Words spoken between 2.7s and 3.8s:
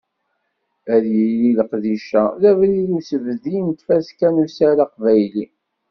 i usbeddi n